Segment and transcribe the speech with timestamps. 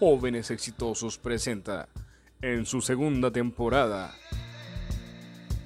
[0.00, 1.88] Jóvenes Exitosos presenta
[2.42, 4.12] en su segunda temporada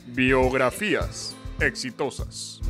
[0.07, 2.61] Biografías Exitosas.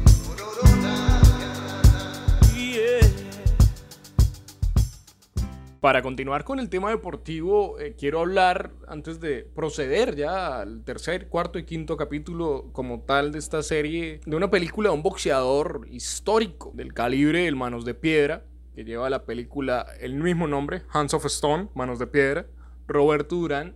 [5.80, 11.28] Para continuar con el tema deportivo, eh, quiero hablar, antes de proceder ya al tercer,
[11.28, 15.86] cuarto y quinto capítulo como tal de esta serie, de una película de un boxeador
[15.90, 18.44] histórico del calibre del Manos de Piedra,
[18.78, 22.46] que lleva la película el mismo nombre, Hands of Stone, Manos de Piedra,
[22.86, 23.74] Roberto Durán,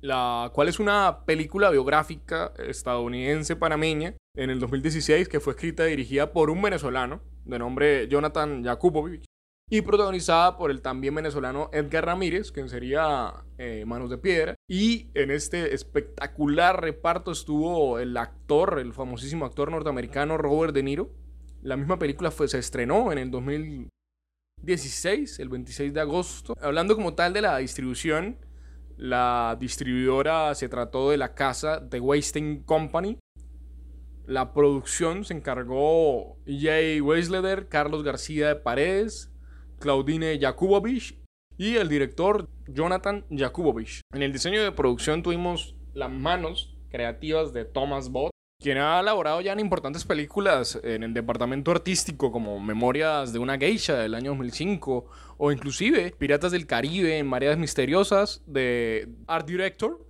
[0.00, 5.90] la cual es una película biográfica estadounidense panameña en el 2016 que fue escrita y
[5.90, 9.26] dirigida por un venezolano de nombre Jonathan Jakubowicz
[9.68, 14.54] y protagonizada por el también venezolano Edgar Ramírez, quien sería eh, Manos de Piedra.
[14.66, 21.10] Y en este espectacular reparto estuvo el actor, el famosísimo actor norteamericano Robert De Niro.
[21.62, 26.54] La misma película fue, se estrenó en el 2016, el 26 de agosto.
[26.60, 28.38] Hablando como tal de la distribución,
[28.96, 33.18] la distribuidora se trató de la casa The Wasting Company.
[34.24, 39.30] La producción se encargó Jay Weisleder, Carlos García de Paredes,
[39.80, 41.18] Claudine Jakubowicz
[41.58, 44.00] y el director Jonathan Jakubowicz.
[44.14, 48.29] En el diseño de producción tuvimos las manos creativas de Thomas Bott,
[48.60, 53.56] quien ha elaborado ya en importantes películas en el departamento artístico como Memorias de una
[53.56, 55.06] Geisha del año 2005
[55.38, 60.06] o inclusive Piratas del Caribe en Mareas Misteriosas de Art Director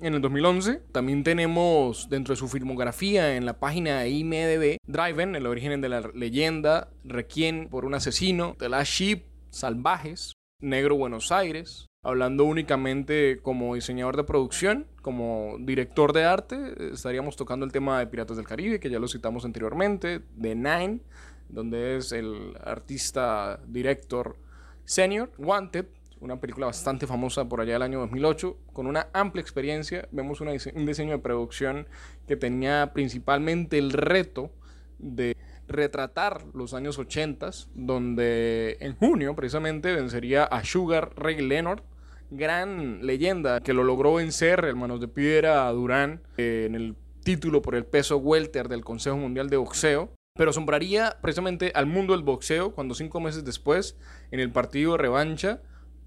[0.00, 0.82] en el 2011.
[0.92, 5.88] También tenemos dentro de su filmografía en la página de IMDb Driven, el origen de
[5.88, 11.87] la leyenda, Requiem por un asesino, The Last Sheep, Salvajes, Negro Buenos Aires.
[12.04, 18.06] Hablando únicamente como diseñador de producción, como director de arte, estaríamos tocando el tema de
[18.06, 21.00] Piratas del Caribe, que ya lo citamos anteriormente, de Nine,
[21.48, 24.36] donde es el artista director
[24.84, 25.86] senior, Wanted,
[26.20, 30.08] una película bastante famosa por allá del año 2008, con una amplia experiencia.
[30.12, 31.88] Vemos un diseño de producción
[32.28, 34.52] que tenía principalmente el reto
[35.00, 35.36] de
[35.68, 41.82] retratar los años 80, donde en junio precisamente vencería a Sugar Ray Leonard,
[42.30, 47.74] gran leyenda que lo logró vencer, hermanos de piedra, Durán, eh, en el título por
[47.74, 52.72] el peso welter del Consejo Mundial de Boxeo pero asombraría precisamente al mundo del boxeo
[52.72, 53.96] cuando cinco meses después,
[54.30, 55.60] en el partido de revancha,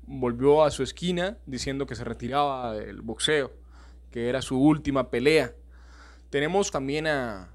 [0.04, 3.52] volvió a su esquina diciendo que se retiraba del boxeo,
[4.10, 5.54] que era su última pelea.
[6.30, 7.50] Tenemos también a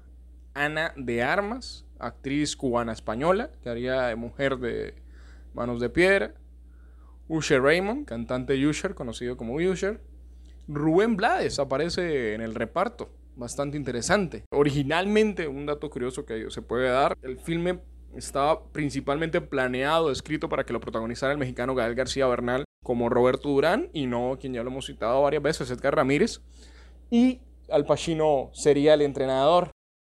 [0.53, 4.95] Ana de Armas, actriz cubana-española, que haría de mujer de
[5.53, 6.33] Manos de Piedra.
[7.27, 10.01] Usher Raymond, cantante Usher, conocido como Usher.
[10.67, 14.43] Rubén Blades aparece en el reparto, bastante interesante.
[14.51, 17.79] Originalmente, un dato curioso que se puede dar, el filme
[18.15, 23.49] estaba principalmente planeado, escrito para que lo protagonizara el mexicano Gael García Bernal como Roberto
[23.49, 26.41] Durán y no quien ya lo hemos citado varias veces, Edgar Ramírez.
[27.09, 29.71] Y Al Pacino sería el entrenador,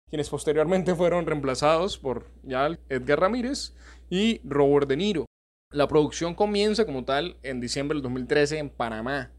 [0.10, 3.74] quienes posteriormente fueron reemplazados por Edgar Ramírez
[4.10, 5.26] y Robert De Niro.
[5.72, 9.32] La producción comienza como tal en diciembre del 2013 en Panamá.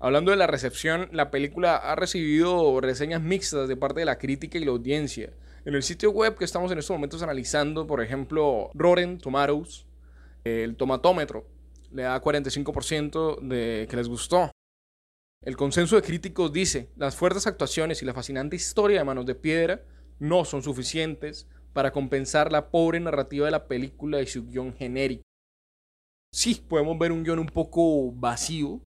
[0.00, 4.58] Hablando de la recepción, la película ha recibido reseñas mixtas de parte de la crítica
[4.58, 5.30] y la audiencia.
[5.64, 9.86] En el sitio web que estamos en estos momentos analizando, por ejemplo, Rotten Tomatoes,
[10.42, 11.46] el tomatómetro,
[11.92, 14.50] le da 45% de que les gustó.
[15.42, 19.34] El consenso de críticos dice, las fuertes actuaciones y la fascinante historia de Manos de
[19.34, 19.82] Piedra
[20.20, 25.22] no son suficientes para compensar la pobre narrativa de la película y su guion genérico.
[26.32, 28.80] Sí, podemos ver un guion un poco vacío,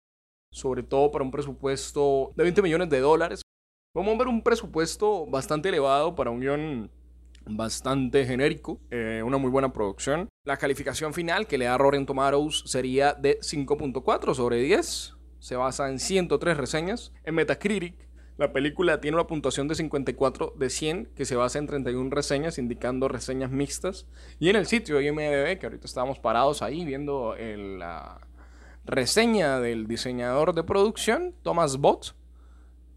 [0.50, 3.43] sobre todo para un presupuesto de 20 millones de dólares,
[3.97, 6.91] a ver un presupuesto bastante elevado para un guion
[7.47, 10.28] bastante genérico, eh, una muy buena producción.
[10.44, 15.15] La calificación final que le da Rotten Tomatoes sería de 5.4 sobre 10.
[15.39, 17.12] Se basa en 103 reseñas.
[17.23, 17.94] En Metacritic,
[18.37, 22.59] la película tiene una puntuación de 54 de 100 que se basa en 31 reseñas,
[22.59, 24.06] indicando reseñas mixtas.
[24.41, 28.20] Y en el sitio IMDb, que ahorita estábamos parados ahí viendo la
[28.85, 32.17] reseña del diseñador de producción, Thomas Bott,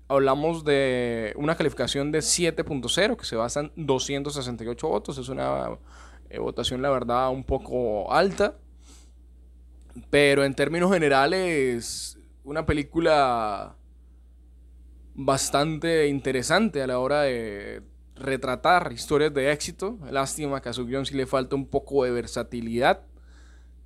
[0.07, 5.19] hablamos de una calificación de 7.0 que se basa en 268 votos.
[5.19, 5.77] Es una
[6.31, 8.55] eh, votación, la verdad, un poco alta.
[10.09, 13.75] Pero en términos generales, una película
[15.17, 17.81] bastante interesante a la hora de
[18.15, 19.97] retratar historias de éxito.
[20.09, 23.01] Lástima que a su guion sí le falta un poco de versatilidad.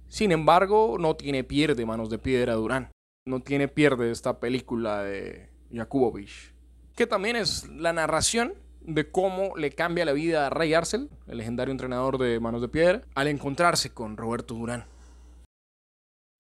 [0.10, 2.92] Sin embargo, no tiene pierde Manos de Piedra Durán.
[3.26, 6.54] No tiene pierde esta película de Jakubowicz,
[6.96, 11.38] que también es la narración de cómo le cambia la vida a Ray Arcel, el
[11.38, 14.86] legendario entrenador de Manos de Piedra, al encontrarse con Roberto Durán.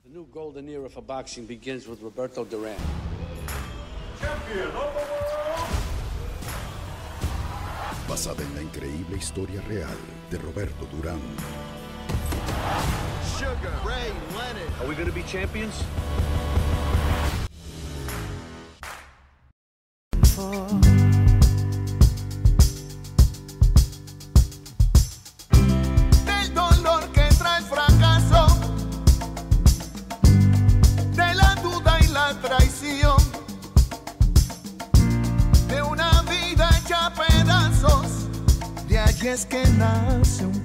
[0.04, 2.76] The new era for boxing begins with Roberto Duran.
[8.08, 9.98] Basada en la increíble historia real
[10.30, 11.22] de Roberto Durán.
[13.38, 14.82] Sugar Ray Leonard.
[14.82, 15.84] Are we going to be champions?
[39.22, 40.60] Allí es que nace un